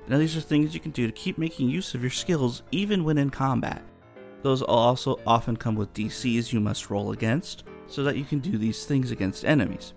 Now, 0.07 0.19
these 0.19 0.37
are 0.37 0.41
things 0.41 0.75
you 0.75 0.79
can 0.79 0.91
do 0.91 1.07
to 1.07 1.13
keep 1.13 1.39
making 1.39 1.69
use 1.69 1.95
of 1.95 2.01
your 2.01 2.11
skills 2.11 2.61
even 2.71 3.03
when 3.03 3.17
in 3.17 3.31
combat. 3.31 3.81
Those 4.43 4.61
also 4.61 5.19
often 5.25 5.57
come 5.57 5.73
with 5.75 5.93
DCs 5.93 6.53
you 6.53 6.59
must 6.59 6.91
roll 6.91 7.11
against 7.11 7.63
so 7.87 8.03
that 8.03 8.17
you 8.17 8.23
can 8.23 8.37
do 8.37 8.59
these 8.59 8.85
things 8.85 9.09
against 9.09 9.43
enemies. 9.43 9.93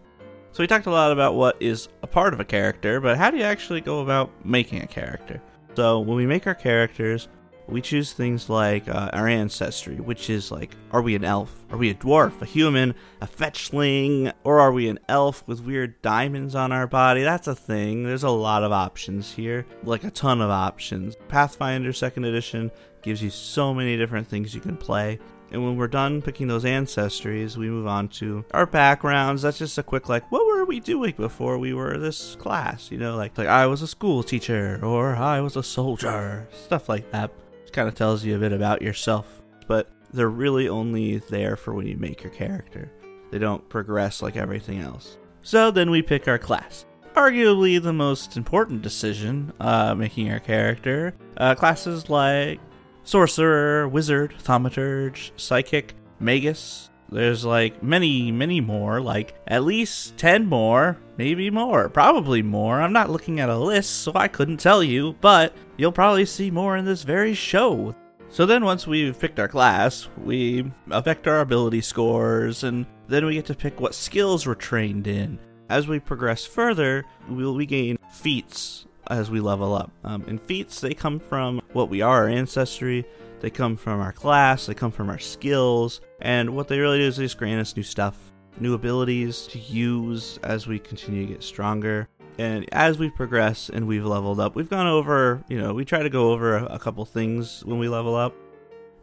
So 0.58 0.64
we 0.64 0.66
talked 0.66 0.86
a 0.86 0.90
lot 0.90 1.12
about 1.12 1.36
what 1.36 1.56
is 1.62 1.88
a 2.02 2.08
part 2.08 2.34
of 2.34 2.40
a 2.40 2.44
character, 2.44 3.00
but 3.00 3.16
how 3.16 3.30
do 3.30 3.36
you 3.36 3.44
actually 3.44 3.80
go 3.80 4.00
about 4.00 4.44
making 4.44 4.82
a 4.82 4.88
character? 4.88 5.40
So 5.76 6.00
when 6.00 6.16
we 6.16 6.26
make 6.26 6.48
our 6.48 6.54
characters, 6.56 7.28
we 7.68 7.80
choose 7.80 8.12
things 8.12 8.50
like 8.50 8.88
uh, 8.88 9.08
our 9.12 9.28
ancestry, 9.28 10.00
which 10.00 10.28
is 10.28 10.50
like, 10.50 10.74
are 10.90 11.00
we 11.00 11.14
an 11.14 11.24
elf? 11.24 11.54
Are 11.70 11.76
we 11.76 11.90
a 11.90 11.94
dwarf, 11.94 12.42
a 12.42 12.44
human, 12.44 12.96
a 13.20 13.28
fetchling, 13.28 14.32
or 14.42 14.58
are 14.58 14.72
we 14.72 14.88
an 14.88 14.98
elf 15.08 15.44
with 15.46 15.60
weird 15.60 16.02
diamonds 16.02 16.56
on 16.56 16.72
our 16.72 16.88
body? 16.88 17.22
That's 17.22 17.46
a 17.46 17.54
thing. 17.54 18.02
There's 18.02 18.24
a 18.24 18.30
lot 18.30 18.64
of 18.64 18.72
options 18.72 19.32
here, 19.32 19.64
like 19.84 20.02
a 20.02 20.10
ton 20.10 20.40
of 20.40 20.50
options. 20.50 21.14
Pathfinder 21.28 21.92
2nd 21.92 22.26
Edition 22.26 22.72
gives 23.02 23.22
you 23.22 23.30
so 23.30 23.72
many 23.72 23.96
different 23.96 24.26
things 24.26 24.56
you 24.56 24.60
can 24.60 24.76
play. 24.76 25.20
And 25.50 25.64
when 25.64 25.76
we're 25.76 25.88
done 25.88 26.20
picking 26.20 26.46
those 26.46 26.64
ancestries, 26.64 27.56
we 27.56 27.70
move 27.70 27.86
on 27.86 28.08
to 28.08 28.44
our 28.52 28.66
backgrounds. 28.66 29.42
That's 29.42 29.58
just 29.58 29.78
a 29.78 29.82
quick 29.82 30.08
like, 30.08 30.30
what 30.30 30.46
we 30.68 30.80
doing 30.80 31.14
before 31.16 31.58
we 31.58 31.72
were 31.72 31.98
this 31.98 32.36
class? 32.36 32.90
You 32.92 32.98
know, 32.98 33.16
like 33.16 33.36
like 33.36 33.48
I 33.48 33.66
was 33.66 33.82
a 33.82 33.88
school 33.88 34.22
teacher 34.22 34.78
or 34.82 35.16
I 35.16 35.40
was 35.40 35.56
a 35.56 35.62
soldier, 35.62 36.46
stuff 36.52 36.88
like 36.88 37.10
that. 37.10 37.32
Kind 37.72 37.88
of 37.88 37.94
tells 37.94 38.24
you 38.24 38.36
a 38.36 38.38
bit 38.38 38.52
about 38.52 38.82
yourself, 38.82 39.42
but 39.66 39.90
they're 40.12 40.28
really 40.30 40.68
only 40.68 41.18
there 41.18 41.56
for 41.56 41.74
when 41.74 41.86
you 41.86 41.96
make 41.96 42.22
your 42.22 42.32
character. 42.32 42.90
They 43.30 43.38
don't 43.38 43.68
progress 43.68 44.22
like 44.22 44.36
everything 44.36 44.80
else. 44.80 45.18
So 45.42 45.70
then 45.70 45.90
we 45.90 46.02
pick 46.02 46.28
our 46.28 46.38
class. 46.38 46.86
Arguably 47.14 47.82
the 47.82 47.92
most 47.92 48.36
important 48.36 48.82
decision, 48.82 49.52
uh, 49.60 49.94
making 49.94 50.30
our 50.30 50.38
character. 50.38 51.14
Uh, 51.36 51.54
classes 51.54 52.08
like 52.08 52.60
sorcerer, 53.04 53.88
wizard, 53.88 54.34
thaumaturge, 54.42 55.30
psychic, 55.36 55.94
magus. 56.20 56.90
There's 57.10 57.44
like 57.44 57.82
many, 57.82 58.30
many 58.30 58.60
more, 58.60 59.00
like 59.00 59.34
at 59.46 59.64
least 59.64 60.16
10 60.18 60.46
more, 60.46 60.98
maybe 61.16 61.50
more, 61.50 61.88
probably 61.88 62.42
more. 62.42 62.80
I'm 62.80 62.92
not 62.92 63.10
looking 63.10 63.40
at 63.40 63.48
a 63.48 63.56
list, 63.56 64.02
so 64.02 64.12
I 64.14 64.28
couldn't 64.28 64.58
tell 64.58 64.82
you, 64.82 65.16
but 65.20 65.54
you'll 65.76 65.92
probably 65.92 66.26
see 66.26 66.50
more 66.50 66.76
in 66.76 66.84
this 66.84 67.02
very 67.02 67.34
show. 67.34 67.94
So 68.30 68.44
then, 68.44 68.62
once 68.62 68.86
we've 68.86 69.18
picked 69.18 69.40
our 69.40 69.48
class, 69.48 70.08
we 70.18 70.70
affect 70.90 71.26
our 71.26 71.40
ability 71.40 71.80
scores, 71.80 72.62
and 72.62 72.84
then 73.06 73.24
we 73.24 73.34
get 73.34 73.46
to 73.46 73.54
pick 73.54 73.80
what 73.80 73.94
skills 73.94 74.46
we're 74.46 74.54
trained 74.54 75.06
in. 75.06 75.38
As 75.70 75.88
we 75.88 75.98
progress 75.98 76.44
further, 76.44 77.06
we'll 77.28 77.54
we 77.54 77.64
gain 77.64 77.96
feats 78.12 78.86
as 79.08 79.30
we 79.30 79.40
level 79.40 79.74
up. 79.74 79.90
Um, 80.04 80.24
and 80.28 80.40
feats, 80.40 80.80
they 80.80 80.92
come 80.92 81.18
from 81.18 81.62
what 81.72 81.88
we 81.88 82.02
are, 82.02 82.24
our 82.24 82.28
ancestry, 82.28 83.06
they 83.40 83.50
come 83.50 83.76
from 83.76 84.00
our 84.00 84.12
class, 84.12 84.66
they 84.66 84.74
come 84.74 84.90
from 84.90 85.10
our 85.10 85.18
skills, 85.18 86.00
and 86.20 86.50
what 86.56 86.68
they 86.68 86.78
really 86.78 86.98
do 86.98 87.04
is 87.04 87.16
they 87.16 87.24
just 87.24 87.38
grant 87.38 87.60
us 87.60 87.76
new 87.76 87.82
stuff, 87.82 88.16
new 88.60 88.74
abilities 88.74 89.46
to 89.48 89.58
use 89.58 90.38
as 90.42 90.66
we 90.66 90.78
continue 90.78 91.26
to 91.26 91.32
get 91.32 91.42
stronger. 91.42 92.08
And 92.38 92.66
as 92.72 92.98
we 92.98 93.10
progress 93.10 93.68
and 93.68 93.86
we've 93.86 94.04
leveled 94.04 94.38
up, 94.38 94.54
we've 94.54 94.70
gone 94.70 94.86
over, 94.86 95.42
you 95.48 95.58
know, 95.58 95.74
we 95.74 95.84
try 95.84 96.02
to 96.02 96.10
go 96.10 96.30
over 96.30 96.56
a, 96.56 96.78
couple 96.78 97.04
things 97.04 97.64
when 97.64 97.78
we 97.78 97.88
level 97.88 98.14
up. 98.14 98.34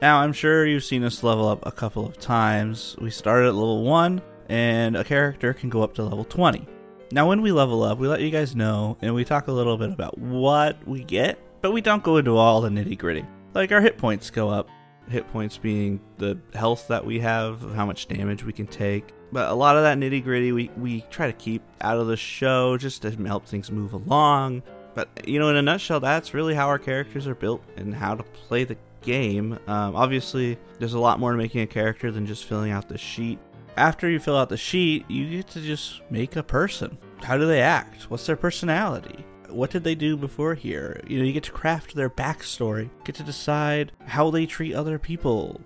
Now, 0.01 0.19
I'm 0.21 0.31
sure 0.31 0.65
you've 0.65 0.85
seen 0.85 1.03
us 1.03 1.23
level 1.23 1.47
up 1.47 1.65
a 1.65 1.71
couple 1.71 2.05
of 2.05 2.17
times. 2.17 2.95
We 3.01 3.09
started 3.09 3.49
at 3.49 3.55
level 3.55 3.83
1, 3.83 4.21
and 4.49 4.95
a 4.95 5.03
character 5.03 5.53
can 5.53 5.69
go 5.69 5.83
up 5.83 5.93
to 5.95 6.03
level 6.03 6.23
20. 6.23 6.65
Now, 7.11 7.27
when 7.27 7.41
we 7.41 7.51
level 7.51 7.83
up, 7.83 7.97
we 7.97 8.07
let 8.07 8.21
you 8.21 8.31
guys 8.31 8.55
know 8.55 8.97
and 9.01 9.13
we 9.13 9.23
talk 9.23 9.47
a 9.47 9.51
little 9.51 9.77
bit 9.77 9.91
about 9.91 10.17
what 10.17 10.85
we 10.87 11.03
get, 11.03 11.39
but 11.61 11.71
we 11.71 11.81
don't 11.81 12.03
go 12.03 12.17
into 12.17 12.35
all 12.37 12.61
the 12.61 12.69
nitty 12.69 12.97
gritty. 12.97 13.25
Like 13.55 13.71
our 13.71 13.81
hit 13.81 13.97
points 13.97 14.29
go 14.29 14.50
up, 14.50 14.69
hit 15.09 15.27
points 15.31 15.57
being 15.57 16.00
the 16.17 16.38
health 16.53 16.88
that 16.89 17.05
we 17.05 17.19
have, 17.19 17.62
how 17.74 17.85
much 17.85 18.07
damage 18.07 18.43
we 18.43 18.53
can 18.53 18.67
take. 18.67 19.13
But 19.31 19.50
a 19.50 19.53
lot 19.53 19.77
of 19.77 19.83
that 19.83 19.97
nitty 19.97 20.24
gritty 20.24 20.51
we, 20.51 20.69
we 20.77 21.01
try 21.09 21.27
to 21.27 21.33
keep 21.33 21.63
out 21.81 21.97
of 21.97 22.07
the 22.07 22.17
show 22.17 22.77
just 22.77 23.01
to 23.01 23.12
help 23.12 23.45
things 23.45 23.71
move 23.71 23.93
along. 23.93 24.62
But, 24.93 25.27
you 25.27 25.39
know, 25.39 25.50
in 25.50 25.55
a 25.55 25.62
nutshell, 25.62 26.00
that's 26.00 26.33
really 26.33 26.53
how 26.53 26.67
our 26.67 26.79
characters 26.79 27.27
are 27.27 27.35
built 27.35 27.63
and 27.75 27.95
how 27.95 28.15
to 28.15 28.24
play 28.24 28.63
the 28.63 28.77
game. 29.01 29.53
Um, 29.67 29.95
obviously, 29.95 30.57
there's 30.79 30.93
a 30.93 31.00
lot 31.00 31.19
more 31.19 31.31
to 31.31 31.38
making 31.38 31.62
a 31.62 31.67
character 31.67 32.12
than 32.12 32.25
just 32.25 32.45
filling 32.45 32.71
out 32.71 32.88
the 32.88 32.97
sheet 32.97 33.39
after 33.77 34.09
you 34.09 34.19
fill 34.19 34.38
out 34.38 34.50
the 34.50 34.57
sheet, 34.57 35.09
you 35.09 35.29
get 35.29 35.47
to 35.47 35.62
just 35.62 36.01
make 36.09 36.35
a 36.35 36.43
person. 36.43 36.97
How 37.21 37.38
do 37.38 37.45
they 37.45 37.62
act? 37.62 38.09
What's 38.09 38.25
their 38.25 38.35
personality? 38.35 39.25
What 39.55 39.69
did 39.69 39.85
they 39.85 39.95
do 39.95 40.17
before 40.17 40.53
here? 40.53 41.00
You 41.07 41.17
know, 41.17 41.24
you 41.24 41.31
get 41.31 41.43
to 41.43 41.51
craft 41.53 41.95
their 41.95 42.09
backstory, 42.09 42.89
get 43.05 43.15
to 43.15 43.24
decide 43.24 43.93
how 44.05 44.29
they 44.29 44.45
treat 44.45 44.74
other 44.74 45.00
people, 45.00 45.62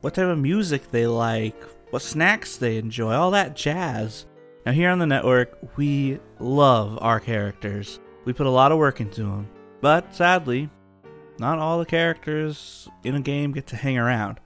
what 0.00 0.14
type 0.14 0.28
of 0.28 0.38
music 0.38 0.92
they 0.92 1.08
like, 1.08 1.60
what 1.90 2.02
snacks 2.02 2.56
they 2.56 2.76
enjoy, 2.76 3.12
all 3.12 3.32
that 3.32 3.56
jazz. 3.56 4.26
Now, 4.64 4.70
here 4.70 4.90
on 4.90 5.00
the 5.00 5.08
network, 5.08 5.58
we 5.76 6.20
love 6.38 7.00
our 7.00 7.18
characters. 7.18 7.98
We 8.24 8.32
put 8.32 8.46
a 8.46 8.50
lot 8.50 8.70
of 8.70 8.78
work 8.78 9.00
into 9.00 9.22
them. 9.22 9.48
But 9.80 10.14
sadly, 10.14 10.70
not 11.40 11.58
all 11.58 11.80
the 11.80 11.84
characters 11.84 12.88
in 13.02 13.16
a 13.16 13.20
game 13.20 13.50
get 13.50 13.66
to 13.66 13.76
hang 13.76 13.98
around. 13.98 14.38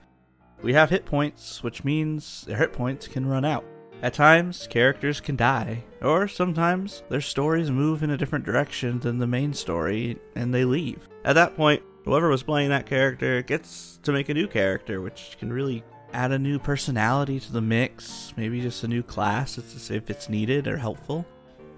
We 0.63 0.73
have 0.73 0.89
hit 0.89 1.05
points, 1.05 1.61
which 1.61 1.83
means 1.83 2.45
their 2.45 2.57
hit 2.57 2.73
points 2.73 3.07
can 3.07 3.27
run 3.27 3.45
out. 3.45 3.63
At 4.03 4.13
times, 4.13 4.67
characters 4.67 5.19
can 5.19 5.35
die, 5.35 5.83
or 6.01 6.27
sometimes 6.27 7.01
their 7.09 7.21
stories 7.21 7.71
move 7.71 8.03
in 8.03 8.11
a 8.11 8.17
different 8.17 8.45
direction 8.45 8.99
than 8.99 9.17
the 9.17 9.25
main 9.25 9.53
story 9.53 10.19
and 10.35 10.53
they 10.53 10.65
leave. 10.65 11.07
At 11.25 11.33
that 11.33 11.55
point, 11.55 11.81
whoever 12.05 12.29
was 12.29 12.43
playing 12.43 12.69
that 12.69 12.85
character 12.85 13.41
gets 13.41 13.99
to 14.03 14.11
make 14.11 14.29
a 14.29 14.35
new 14.35 14.47
character, 14.47 15.01
which 15.01 15.35
can 15.39 15.51
really 15.51 15.83
add 16.13 16.31
a 16.31 16.37
new 16.37 16.59
personality 16.59 17.39
to 17.39 17.51
the 17.51 17.61
mix, 17.61 18.33
maybe 18.37 18.61
just 18.61 18.83
a 18.83 18.87
new 18.87 19.01
class 19.01 19.57
if 19.57 20.09
it's 20.09 20.29
needed 20.29 20.67
or 20.67 20.77
helpful. 20.77 21.25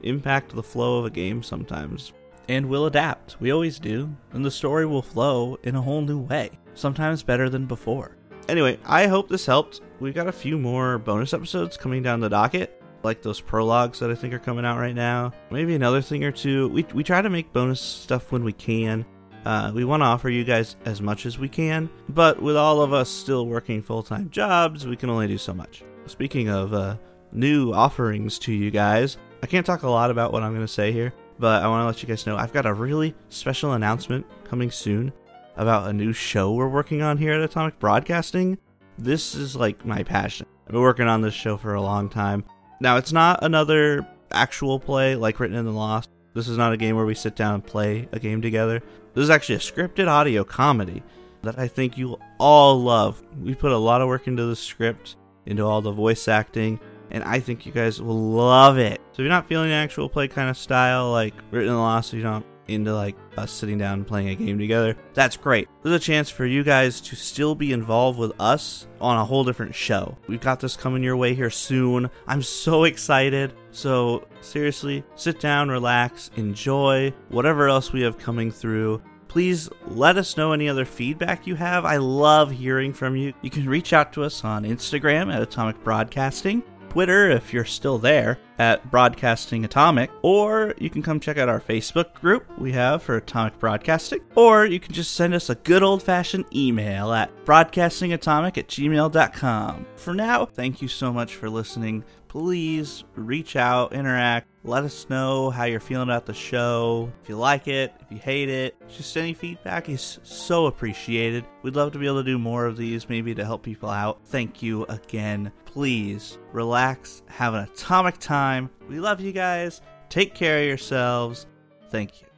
Impact 0.04 0.54
the 0.54 0.62
flow 0.62 1.00
of 1.00 1.06
a 1.06 1.10
game 1.10 1.42
sometimes. 1.42 2.12
And 2.50 2.68
we'll 2.68 2.88
adapt. 2.88 3.40
We 3.40 3.52
always 3.52 3.80
do. 3.80 4.14
And 4.34 4.44
the 4.44 4.52
story 4.52 4.86
will 4.86 5.02
flow 5.02 5.58
in 5.64 5.76
a 5.76 5.82
whole 5.82 6.02
new 6.02 6.20
way, 6.20 6.52
sometimes 6.74 7.24
better 7.24 7.50
than 7.50 7.66
before. 7.66 8.18
Anyway, 8.50 8.78
I 8.86 9.08
hope 9.08 9.30
this 9.30 9.46
helped. 9.46 9.82
We've 10.00 10.16
got 10.16 10.28
a 10.28 10.32
few 10.32 10.58
more 10.58 10.98
bonus 10.98 11.34
episodes 11.34 11.76
coming 11.76 12.02
down 12.02 12.22
the 12.22 12.30
docket, 12.30 12.82
like 13.04 13.22
those 13.22 13.42
prologues 13.42 14.00
that 14.00 14.10
I 14.10 14.16
think 14.16 14.34
are 14.34 14.40
coming 14.40 14.66
out 14.66 14.80
right 14.80 14.96
now. 14.96 15.34
Maybe 15.52 15.76
another 15.76 16.02
thing 16.02 16.24
or 16.24 16.32
two. 16.32 16.70
We, 16.70 16.86
we 16.94 17.04
try 17.04 17.22
to 17.22 17.30
make 17.30 17.52
bonus 17.52 17.82
stuff 17.82 18.32
when 18.32 18.46
we 18.46 18.54
can. 18.54 19.06
Uh, 19.44 19.72
we 19.74 19.84
want 19.84 20.02
to 20.02 20.06
offer 20.06 20.30
you 20.30 20.46
guys 20.46 20.78
as 20.86 21.02
much 21.02 21.26
as 21.26 21.38
we 21.38 21.50
can, 21.50 21.90
but 22.10 22.42
with 22.42 22.56
all 22.56 22.82
of 22.82 22.94
us 22.94 23.10
still 23.10 23.46
working 23.46 23.82
full 23.82 24.04
time 24.04 24.30
jobs, 24.30 24.88
we 24.88 24.96
can 24.96 25.10
only 25.10 25.28
do 25.28 25.38
so 25.38 25.54
much. 25.54 25.84
Speaking 26.08 26.50
of 26.50 26.74
uh, 26.74 26.96
new 27.32 27.74
offerings 27.74 28.40
to 28.40 28.54
you 28.54 28.72
guys, 28.72 29.18
I 29.44 29.48
can't 29.48 29.66
talk 29.66 29.84
a 29.84 29.90
lot 29.90 30.12
about 30.12 30.32
what 30.32 30.44
I'm 30.44 30.54
going 30.54 30.66
to 30.66 30.68
say 30.68 30.92
here, 30.92 31.14
but 31.40 31.62
I 31.62 31.68
want 31.68 31.82
to 31.82 31.86
let 31.88 32.02
you 32.02 32.08
guys 32.08 32.26
know 32.26 32.38
I've 32.38 32.54
got 32.54 32.66
a 32.66 32.74
really 32.74 33.16
special 33.30 33.74
announcement 33.74 34.26
coming 34.46 34.72
soon 34.72 35.12
about 35.56 35.90
a 35.90 35.94
new 35.94 36.14
show 36.14 36.54
we're 36.54 36.70
working 36.70 37.02
on 37.02 37.18
here 37.18 37.34
at 37.34 37.42
Atomic 37.42 37.80
Broadcasting. 37.80 38.58
This 39.00 39.34
is 39.34 39.56
like 39.56 39.86
my 39.86 40.04
passion. 40.04 40.46
I've 40.68 40.74
been 40.74 40.82
working 40.82 41.08
on 41.08 41.22
this 41.22 41.34
show 41.34 41.56
for 41.56 41.74
a 41.74 41.82
long 41.82 42.10
time. 42.10 42.44
Now, 42.82 42.98
it's 42.98 43.14
not 43.14 43.44
another 43.44 44.06
actual 44.30 44.78
play 44.78 45.16
like 45.16 45.40
Written 45.40 45.56
and 45.56 45.66
the 45.66 45.72
Lost. 45.72 46.10
This 46.34 46.50
is 46.50 46.58
not 46.58 46.74
a 46.74 46.78
game 46.78 46.98
where 46.98 47.06
we 47.06 47.16
sit 47.16 47.34
down 47.34 47.56
and 47.56 47.66
play 47.66 48.10
a 48.12 48.20
game 48.20 48.42
together. 48.42 48.84
This 49.14 49.24
is 49.24 49.30
actually 49.30 49.56
a 49.56 49.60
scripted 49.60 50.10
audio 50.10 50.44
comedy 50.44 51.02
that 51.44 51.58
I 51.58 51.70
think 51.70 51.98
you'll 51.98 52.22
all 52.40 52.82
love. 52.82 53.24
We 53.42 53.56
put 53.56 53.72
a 53.72 53.78
lot 53.78 54.02
of 54.02 54.10
work 54.10 54.28
into 54.28 54.46
the 54.46 54.56
script, 54.56 55.16
into 55.46 55.64
all 55.64 55.82
the 55.82 55.94
voice 55.94 56.28
acting, 56.28 56.78
and 57.10 57.24
I 57.24 57.40
think 57.40 57.66
you 57.66 57.72
guys 57.72 58.02
will 58.02 58.32
love 58.32 58.78
it. 58.78 59.00
So 59.14 59.14
if 59.14 59.20
you're 59.20 59.30
not 59.30 59.48
feeling 59.48 59.70
the 59.70 59.76
actual 59.76 60.10
play 60.10 60.28
kind 60.28 60.50
of 60.50 60.58
style 60.58 61.10
like 61.10 61.36
Written 61.52 61.70
and 61.70 61.78
the 61.78 61.82
Lost, 61.82 62.12
you 62.12 62.22
don't 62.22 62.46
into 62.70 62.94
like 62.94 63.16
us 63.38 63.52
sitting 63.52 63.78
down 63.78 64.00
and 64.00 64.08
playing 64.08 64.30
a 64.30 64.36
game 64.36 64.58
together, 64.58 64.96
that's 65.14 65.38
great. 65.38 65.68
There's 65.82 65.96
a 65.96 66.00
chance 66.00 66.30
for 66.30 66.46
you 66.46 66.64
guys 66.64 67.02
to 67.02 67.16
still 67.16 67.56
be 67.56 67.74
involved 67.74 68.20
with 68.20 68.40
us 68.40 68.88
on 69.02 69.18
a 69.18 69.26
whole 69.26 69.44
different 69.44 69.76
show. 69.76 70.18
We've 70.28 70.42
got 70.42 70.60
this 70.60 70.76
coming 70.76 71.04
your 71.04 71.18
way 71.18 71.34
here 71.34 71.50
soon. 71.50 72.10
I'm 72.28 72.42
so 72.42 72.84
excited. 72.84 73.54
So, 73.72 74.28
seriously, 74.42 75.04
sit 75.16 75.40
down, 75.40 75.70
relax, 75.70 76.32
enjoy 76.36 77.14
whatever 77.30 77.68
else 77.68 77.94
we 77.94 78.02
have 78.02 78.18
coming 78.18 78.52
through. 78.52 79.02
Please 79.28 79.70
let 79.86 80.18
us 80.18 80.38
know 80.38 80.54
any 80.54 80.68
other 80.68 80.86
feedback 80.86 81.46
you 81.46 81.54
have. 81.56 81.86
I 81.86 81.98
love 81.98 82.50
hearing 82.50 82.94
from 82.94 83.16
you. 83.16 83.34
You 83.44 83.52
can 83.52 83.70
reach 83.70 83.94
out 83.94 84.12
to 84.14 84.24
us 84.24 84.44
on 84.44 84.64
Instagram 84.64 85.32
at 85.32 85.42
Atomic 85.42 85.84
Broadcasting. 85.84 86.64
Twitter 86.90 87.30
if 87.30 87.54
you're 87.54 87.66
still 87.66 88.00
there 88.00 88.40
at 88.60 88.92
Broadcasting 88.92 89.66
Atomic, 89.66 90.12
or 90.22 90.76
you 90.78 90.90
can 90.90 91.02
come 91.02 91.20
check 91.20 91.38
out 91.38 91.50
our 91.50 91.62
Facebook 91.62 92.14
group 92.14 92.46
we 92.60 92.74
have 92.74 93.02
for 93.02 93.16
Atomic 93.16 93.58
Broadcasting, 93.58 94.20
or 94.36 94.66
you 94.66 94.80
can 94.80 94.94
just 94.94 95.16
send 95.16 95.34
us 95.34 95.50
a 95.50 95.56
good 95.56 95.82
old 95.82 96.04
fashioned 96.04 96.46
email 96.54 97.12
at 97.14 97.46
broadcastingatomic 97.46 98.58
at 98.58 98.68
gmail.com. 98.68 99.86
For 99.96 100.14
now, 100.14 100.46
thank 100.46 100.82
you 100.82 100.88
so 100.88 101.12
much 101.12 101.36
for 101.36 101.50
listening. 101.50 102.04
Please 102.28 103.06
reach 103.16 103.56
out, 103.56 103.92
interact, 103.92 104.50
let 104.64 104.84
us 104.84 105.10
know 105.10 105.50
how 105.50 105.64
you're 105.64 105.80
feeling 105.80 106.10
about 106.10 106.26
the 106.26 106.34
show. 106.34 107.12
If 107.24 107.30
you 107.30 107.38
like 107.38 107.68
it, 107.68 107.94
if 108.02 108.12
you 108.12 108.18
hate 108.18 108.50
it, 108.50 108.76
just 108.90 109.16
any 109.16 109.34
feedback 109.34 109.88
is 109.88 110.20
so 110.22 110.66
appreciated. 110.66 111.46
We'd 111.64 111.76
love 111.76 111.94
to 111.94 112.00
be 112.00 112.06
able 112.06 112.20
to 112.20 112.24
do 112.24 112.38
more 112.38 112.66
of 112.66 112.76
these, 112.76 113.08
maybe 113.08 113.34
to 113.34 113.46
help 113.46 113.64
people 113.64 113.90
out. 113.90 114.20
Thank 114.26 114.62
you 114.62 114.86
again. 114.86 115.52
Please 115.66 116.38
relax, 116.52 117.24
have 117.28 117.54
an 117.54 117.64
atomic 117.64 118.18
time 118.18 118.49
time. 118.50 118.70
We 118.88 119.00
love 119.00 119.22
you 119.22 119.32
guys. 119.32 119.82
Take 120.10 120.34
care 120.34 120.60
of 120.62 120.66
yourselves. 120.68 121.46
Thank 121.92 122.22
you. 122.22 122.29